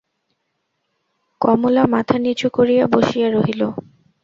[1.41, 3.61] কমলা মাথা নিচু করিয়া বসিয়া রহিল।